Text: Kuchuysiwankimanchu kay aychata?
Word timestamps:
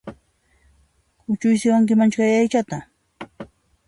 Kuchuysiwankimanchu 1.21 2.17
kay 2.21 2.33
aychata? 2.39 2.77